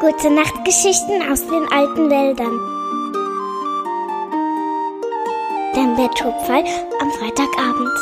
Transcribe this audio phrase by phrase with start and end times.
[0.00, 2.54] Gute Nachtgeschichten aus den alten Wäldern.
[5.74, 6.62] Der Betthupferl
[7.00, 7.98] am Freitagabend.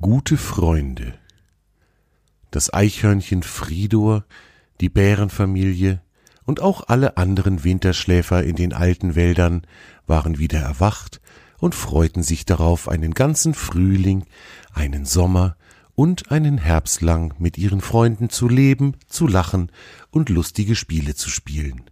[0.00, 1.18] Gute Freunde.
[2.52, 4.26] Das Eichhörnchen Fridor,
[4.80, 6.00] die Bärenfamilie
[6.44, 9.66] und auch alle anderen Winterschläfer in den alten Wäldern
[10.06, 11.20] waren wieder erwacht
[11.64, 14.26] und freuten sich darauf, einen ganzen Frühling,
[14.74, 15.56] einen Sommer
[15.94, 19.72] und einen Herbst lang mit ihren Freunden zu leben, zu lachen
[20.10, 21.84] und lustige Spiele zu spielen.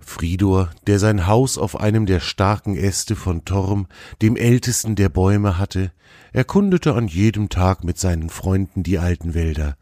[0.00, 3.86] Fridor, der sein Haus auf einem der starken Äste von Torm,
[4.22, 5.92] dem ältesten der Bäume hatte,
[6.32, 9.76] erkundete an jedem Tag mit seinen Freunden die alten Wälder.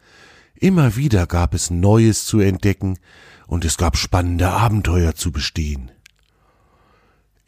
[0.54, 2.98] Immer wieder gab es Neues zu entdecken,
[3.46, 5.90] und es gab spannende Abenteuer zu bestehen.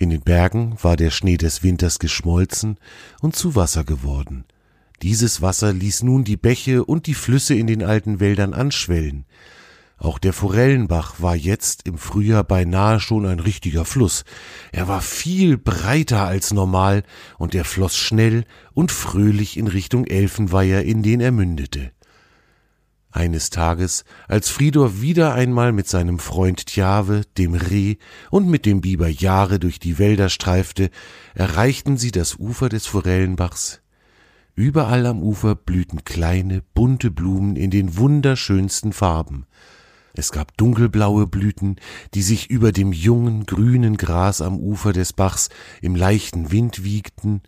[0.03, 2.77] In den Bergen war der Schnee des Winters geschmolzen
[3.21, 4.45] und zu Wasser geworden.
[5.01, 9.27] Dieses Wasser ließ nun die Bäche und die Flüsse in den alten Wäldern anschwellen.
[9.99, 14.25] Auch der Forellenbach war jetzt im Frühjahr beinahe schon ein richtiger Fluss.
[14.73, 17.05] Er war viel breiter als normal
[17.39, 21.93] und er floss schnell und fröhlich in Richtung Elfenweiher, in den er mündete.
[23.23, 27.95] Eines Tages, als Fridor wieder einmal mit seinem Freund Tjave, dem Reh
[28.33, 30.91] und mit dem Biber Jahre durch die Wälder streifte,
[31.33, 33.81] erreichten sie das Ufer des Forellenbachs.
[34.57, 39.47] Überall am Ufer blühten kleine, bunte Blumen in den wunderschönsten Farben.
[40.15, 41.77] Es gab dunkelblaue Blüten,
[42.15, 45.49] die sich über dem jungen, grünen Gras am Ufer des Bachs
[45.81, 47.43] im leichten Wind wiegten,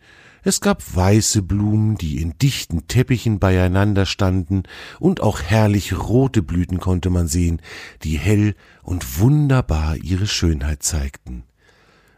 [0.45, 4.65] es gab weiße Blumen, die in dichten Teppichen beieinander standen,
[5.01, 7.61] und auch herrlich rote Blüten konnte man sehen,
[8.03, 11.45] die hell und wunderbar ihre Schönheit zeigten.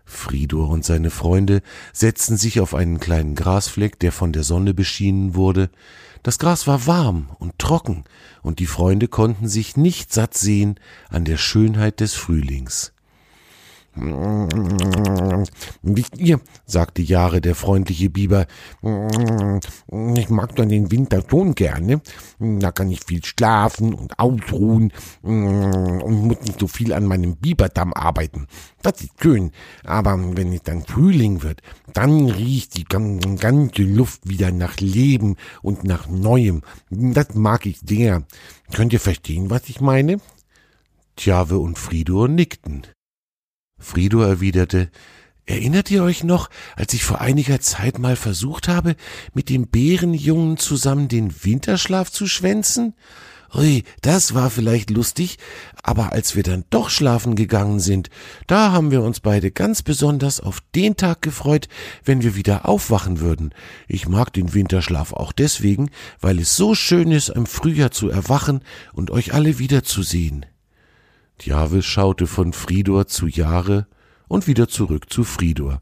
[0.05, 5.35] Fridor und seine Freunde setzten sich auf einen kleinen Grasfleck, der von der Sonne beschienen
[5.35, 5.71] wurde.
[6.23, 8.05] Das Gras war warm und trocken,
[8.43, 10.79] und die Freunde konnten sich nicht satt sehen
[11.11, 12.93] an der Schönheit des Frühlings.
[15.83, 18.47] Wisst ihr, sagte Jahre der freundliche Biber,
[20.15, 22.03] ich mag dann den Winter schon gerne.
[22.39, 24.93] Da kann ich viel schlafen und ausruhen
[25.23, 28.47] und muss nicht so viel an meinem Biberdamm arbeiten.
[28.83, 29.51] Das ist schön.
[29.85, 31.63] Aber wenn es dann Frühling wird,
[31.95, 36.61] dann riecht die ganze Luft wieder nach Leben und nach Neuem.
[36.91, 38.25] Das mag ich sehr.
[38.75, 40.19] Könnt ihr verstehen, was ich meine?
[41.17, 42.83] Tjave und Fridor nickten.
[43.79, 44.91] Frido erwiderte,
[45.49, 48.97] Erinnert ihr euch noch, als ich vor einiger Zeit mal versucht habe,
[49.33, 52.95] mit dem Bärenjungen zusammen den Winterschlaf zu schwänzen?
[53.55, 55.39] Ui, das war vielleicht lustig,
[55.85, 58.11] aber als wir dann doch schlafen gegangen sind,
[58.49, 61.69] da haben wir uns beide ganz besonders auf den Tag gefreut,
[62.05, 63.55] wenn wir wieder aufwachen würden.
[63.87, 68.63] Ich mag den Winterschlaf auch deswegen, weil es so schön ist, im Frühjahr zu erwachen
[68.93, 70.45] und euch alle wiederzusehen.
[71.41, 73.87] Djave schaute von Fridor zu Jahre
[74.29, 75.81] und wieder zurück zu Fridor.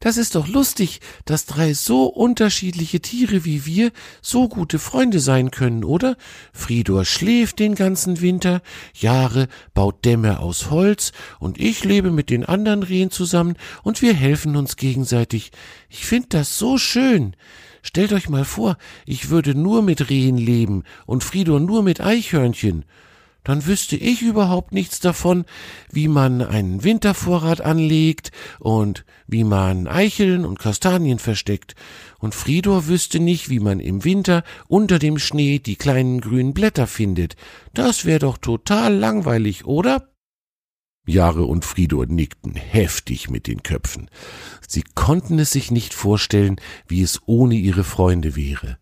[0.00, 3.90] Das ist doch lustig, dass drei so unterschiedliche Tiere wie wir
[4.22, 6.16] so gute Freunde sein können, oder?
[6.52, 8.62] Fridor schläft den ganzen Winter,
[8.94, 14.14] Jahre baut Dämme aus Holz, und ich lebe mit den anderen Rehen zusammen, und wir
[14.14, 15.50] helfen uns gegenseitig.
[15.88, 17.34] Ich find das so schön.
[17.82, 22.84] Stellt euch mal vor, ich würde nur mit Rehen leben und Fridor nur mit Eichhörnchen
[23.44, 25.44] dann wüsste ich überhaupt nichts davon,
[25.90, 31.74] wie man einen Wintervorrat anlegt und wie man Eicheln und Kastanien versteckt.
[32.18, 36.86] Und Fridor wüsste nicht, wie man im Winter unter dem Schnee die kleinen grünen Blätter
[36.86, 37.36] findet.
[37.72, 40.08] Das wäre doch total langweilig, oder?
[41.06, 44.10] Jahre und Fridor nickten heftig mit den Köpfen.
[44.66, 46.56] Sie konnten es sich nicht vorstellen,
[46.86, 48.78] wie es ohne ihre Freunde wäre.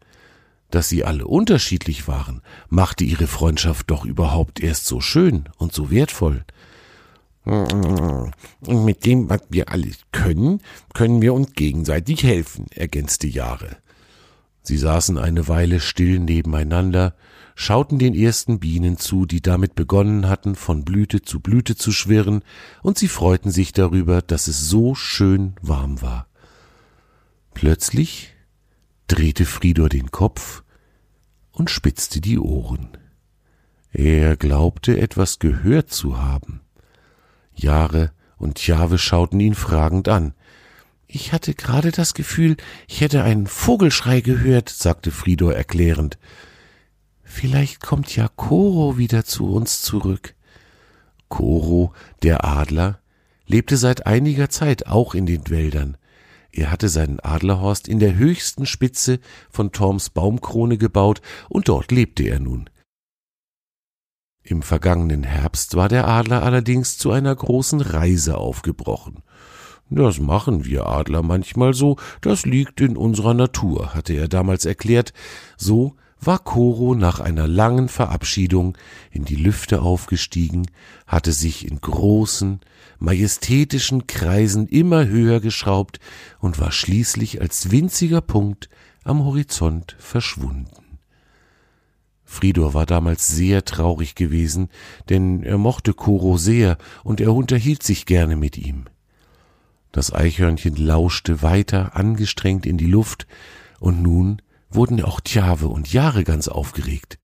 [0.70, 5.90] Dass sie alle unterschiedlich waren, machte ihre Freundschaft doch überhaupt erst so schön und so
[5.90, 6.44] wertvoll.
[7.44, 8.32] Und
[8.84, 10.60] mit dem, was wir alles können,
[10.94, 13.76] können wir uns gegenseitig helfen, ergänzte Jahre.
[14.62, 17.14] Sie saßen eine Weile still nebeneinander,
[17.54, 22.42] schauten den ersten Bienen zu, die damit begonnen hatten, von Blüte zu Blüte zu schwirren,
[22.82, 26.26] und sie freuten sich darüber, dass es so schön warm war.
[27.54, 28.35] Plötzlich
[29.06, 30.62] drehte Fridor den Kopf
[31.52, 32.96] und spitzte die Ohren.
[33.92, 36.60] Er glaubte etwas gehört zu haben.
[37.54, 40.34] Jahre und Jahwe schauten ihn fragend an.
[41.06, 42.56] Ich hatte gerade das Gefühl,
[42.88, 46.18] ich hätte einen Vogelschrei gehört, sagte Fridor erklärend.
[47.22, 50.34] Vielleicht kommt ja Koro wieder zu uns zurück.
[51.28, 51.92] Koro,
[52.22, 53.00] der Adler,
[53.46, 55.96] lebte seit einiger Zeit auch in den Wäldern.
[56.56, 59.20] Er hatte seinen Adlerhorst in der höchsten Spitze
[59.50, 61.20] von Torms Baumkrone gebaut,
[61.50, 62.70] und dort lebte er nun.
[64.42, 69.22] Im vergangenen Herbst war der Adler allerdings zu einer großen Reise aufgebrochen.
[69.90, 75.12] Das machen wir Adler manchmal so, das liegt in unserer Natur, hatte er damals erklärt.
[75.58, 78.78] So war Koro nach einer langen Verabschiedung
[79.10, 80.70] in die Lüfte aufgestiegen,
[81.06, 82.60] hatte sich in großen,
[82.98, 86.00] majestätischen Kreisen immer höher geschraubt
[86.38, 88.68] und war schließlich als winziger Punkt
[89.04, 90.98] am Horizont verschwunden.
[92.24, 94.68] Fridor war damals sehr traurig gewesen,
[95.08, 98.86] denn er mochte Koro sehr und er unterhielt sich gerne mit ihm.
[99.92, 103.26] Das Eichhörnchen lauschte weiter angestrengt in die Luft,
[103.78, 107.18] und nun wurden auch Tjave und Jahre ganz aufgeregt.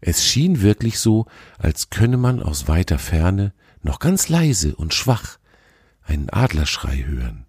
[0.00, 1.26] Es schien wirklich so,
[1.58, 5.38] als könne man aus weiter Ferne noch ganz leise und schwach
[6.04, 7.46] einen Adlerschrei hören.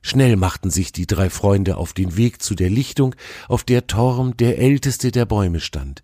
[0.00, 3.14] Schnell machten sich die drei Freunde auf den Weg zu der Lichtung,
[3.48, 6.02] auf der Torm, der älteste der Bäume, stand.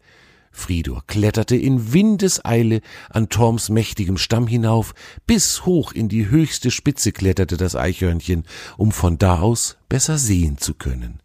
[0.51, 2.81] Fridor kletterte in Windeseile
[3.11, 4.95] an Torms mächtigem Stamm hinauf,
[5.27, 8.45] bis hoch in die höchste Spitze kletterte das Eichhörnchen,
[8.77, 11.21] um von da aus besser sehen zu können.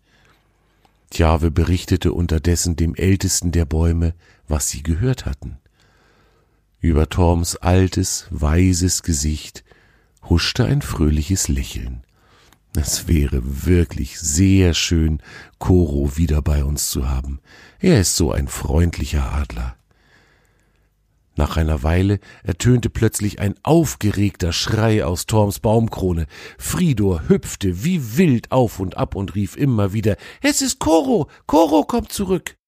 [1.11, 4.13] Tjave berichtete unterdessen dem ältesten der Bäume,
[4.47, 5.57] was sie gehört hatten.
[6.89, 9.63] Über Torms altes, weises Gesicht
[10.27, 12.01] huschte ein fröhliches Lächeln.
[12.75, 15.21] Es wäre wirklich sehr schön,
[15.59, 17.41] Koro wieder bei uns zu haben.
[17.77, 19.75] Er ist so ein freundlicher Adler.
[21.35, 26.25] Nach einer Weile ertönte plötzlich ein aufgeregter Schrei aus Torms Baumkrone.
[26.57, 31.29] Fridor hüpfte wie wild auf und ab und rief immer wieder Es ist Koro.
[31.45, 32.58] Koro kommt zurück.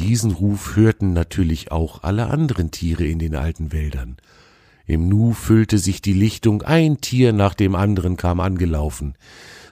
[0.00, 4.16] Diesen Ruf hörten natürlich auch alle anderen Tiere in den alten Wäldern.
[4.86, 9.14] Im Nu füllte sich die Lichtung, ein Tier nach dem anderen kam angelaufen.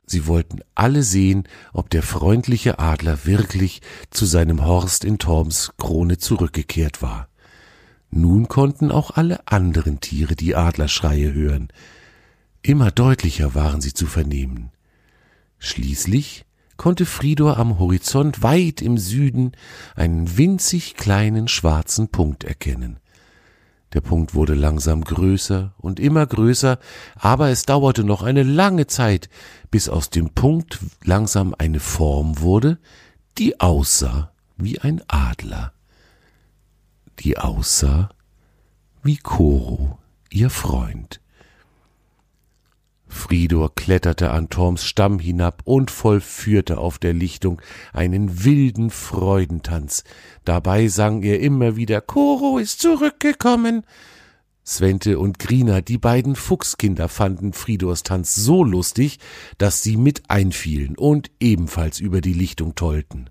[0.04, 3.80] Sie wollten alle sehen, ob der freundliche Adler wirklich
[4.10, 7.28] zu seinem Horst in Torms Krone zurückgekehrt war.
[8.10, 11.69] Nun konnten auch alle anderen Tiere die Adlerschreie hören.
[12.60, 14.72] Immer deutlicher waren sie zu vernehmen.
[15.58, 16.44] Schließlich
[16.78, 19.52] konnte Fridor am Horizont weit im Süden
[19.94, 22.98] einen winzig kleinen schwarzen Punkt erkennen.
[23.92, 26.78] Der Punkt wurde langsam größer und immer größer,
[27.16, 29.28] aber es dauerte noch eine lange Zeit,
[29.70, 32.78] bis aus dem Punkt langsam eine Form wurde,
[33.38, 35.72] die aussah wie ein Adler.
[37.20, 38.10] Die aussah
[39.02, 39.98] wie Koro,
[40.30, 41.20] ihr Freund.
[43.08, 47.60] Fridor kletterte an Torms Stamm hinab und vollführte auf der Lichtung
[47.93, 50.05] einen wilden Freudentanz.
[50.44, 53.84] Dabei sang er immer wieder Koro ist zurückgekommen.
[54.64, 59.19] Svente und Grina, die beiden Fuchskinder, fanden Fridors Tanz so lustig,
[59.56, 63.31] dass sie mit einfielen und ebenfalls über die Lichtung tollten.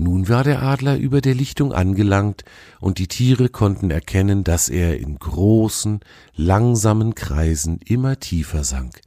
[0.00, 2.42] Nun war der Adler über der Lichtung angelangt,
[2.80, 6.00] und die Tiere konnten erkennen, dass er in großen,
[6.34, 9.02] langsamen Kreisen immer tiefer sank.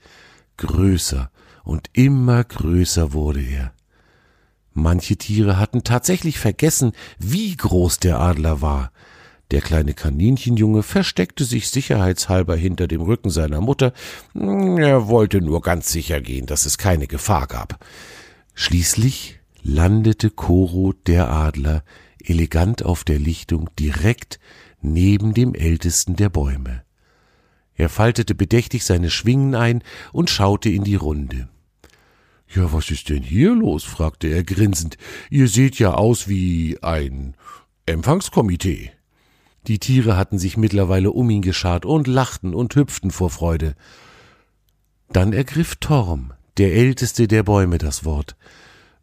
[0.57, 1.31] Größer
[1.63, 3.73] und immer größer wurde er.
[4.73, 8.91] Manche Tiere hatten tatsächlich vergessen, wie groß der Adler war.
[9.49, 13.93] Der kleine Kaninchenjunge versteckte sich sicherheitshalber hinter dem Rücken seiner Mutter.
[14.35, 17.83] Er wollte nur ganz sicher gehen, dass es keine Gefahr gab.
[18.53, 21.83] Schließlich landete Koro der Adler
[22.19, 24.39] elegant auf der Lichtung direkt
[24.81, 26.83] neben dem ältesten der Bäume.
[27.75, 31.47] Er faltete bedächtig seine Schwingen ein und schaute in die Runde.
[32.53, 33.83] Ja, was ist denn hier los?
[33.83, 34.97] fragte er grinsend.
[35.31, 37.35] Ihr seht ja aus wie ein
[37.85, 38.91] Empfangskomitee.
[39.65, 43.75] Die Tiere hatten sich mittlerweile um ihn geschart und lachten und hüpften vor Freude.
[45.09, 48.35] Dann ergriff Torm, der älteste der Bäume, das Wort.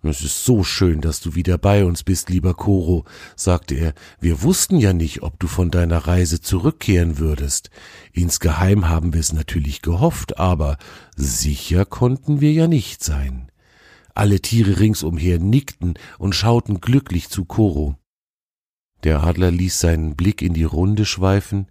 [0.03, 3.05] Es ist so schön, dass du wieder bei uns bist, lieber Koro,
[3.37, 3.95] sagte er.
[4.19, 7.71] Wir wussten ja nicht, ob du von deiner Reise zurückkehren würdest.
[8.13, 10.79] Insgeheim haben wir es natürlich gehofft, aber
[11.17, 13.53] sicher konnten wir ja nicht sein.
[14.15, 17.97] Alle Tiere ringsumher nickten und schauten glücklich zu Koro.
[19.05, 21.67] Der Adler ließ seinen Blick in die Runde schweifen,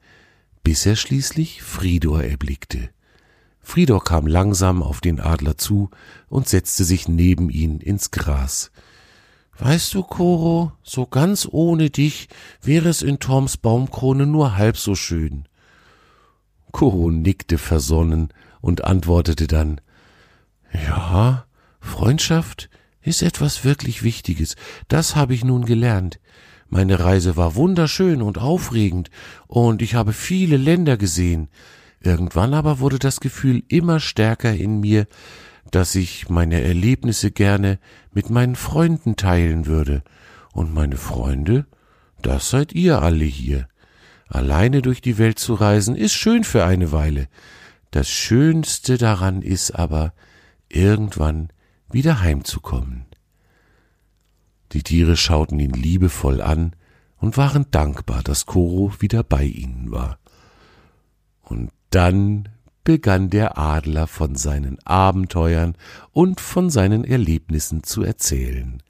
[0.63, 2.89] bis er schließlich Fridor erblickte.
[3.69, 5.91] Fridor kam langsam auf den Adler zu
[6.27, 8.71] und setzte sich neben ihn ins Gras.
[9.59, 12.29] Weißt du, Koro, so ganz ohne dich
[12.63, 15.47] wäre es in Toms Baumkrone nur halb so schön.
[16.71, 19.79] Koro nickte versonnen und antwortete dann
[20.73, 21.45] Ja,
[21.79, 22.71] Freundschaft
[23.03, 24.55] ist etwas wirklich Wichtiges,
[24.87, 26.19] das habe ich nun gelernt.
[26.69, 29.11] Meine Reise war wunderschön und aufregend,
[29.45, 31.49] und ich habe viele Länder gesehen.
[32.01, 35.07] Irgendwann aber wurde das Gefühl immer stärker in mir,
[35.71, 37.79] dass ich meine Erlebnisse gerne
[38.11, 40.03] mit meinen Freunden teilen würde.
[40.53, 41.67] Und meine Freunde,
[42.21, 43.67] das seid ihr alle hier.
[44.27, 47.27] Alleine durch die Welt zu reisen ist schön für eine Weile.
[47.91, 50.13] Das Schönste daran ist aber,
[50.69, 51.49] irgendwann
[51.91, 53.05] wieder heimzukommen.
[54.71, 56.75] Die Tiere schauten ihn liebevoll an
[57.17, 60.19] und waren dankbar, dass Koro wieder bei ihnen war.
[61.41, 62.49] Und dann
[62.83, 65.75] begann der Adler von seinen Abenteuern
[66.11, 68.81] und von seinen Erlebnissen zu erzählen.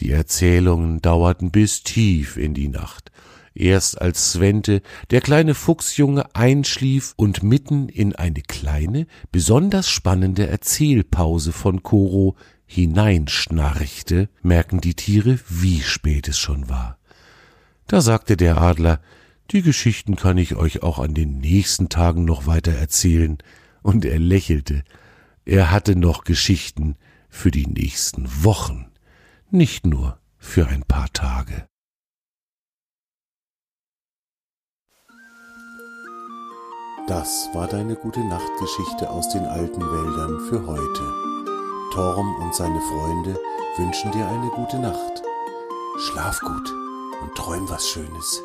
[0.00, 3.10] Die Erzählungen dauerten bis tief in die Nacht.
[3.54, 11.50] Erst als Svente, der kleine Fuchsjunge, einschlief und mitten in eine kleine, besonders spannende Erzählpause
[11.52, 12.36] von Koro
[12.66, 16.98] hineinschnarchte, merken die Tiere, wie spät es schon war.
[17.88, 19.00] Da sagte der Adler,
[19.50, 23.38] die Geschichten kann ich euch auch an den nächsten Tagen noch weiter erzählen,
[23.82, 24.84] und er lächelte.
[25.44, 26.96] Er hatte noch Geschichten
[27.30, 28.90] für die nächsten Wochen,
[29.50, 31.66] nicht nur für ein paar Tage.
[37.06, 41.28] Das war deine gute Nachtgeschichte aus den alten Wäldern für heute.
[41.94, 43.40] Torm und seine Freunde
[43.78, 45.22] wünschen dir eine gute Nacht.
[46.00, 46.70] Schlaf gut
[47.22, 48.42] und träum was Schönes.